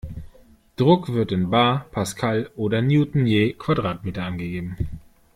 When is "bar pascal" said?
1.51-2.49